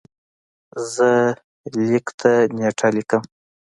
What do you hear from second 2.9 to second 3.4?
لیکم.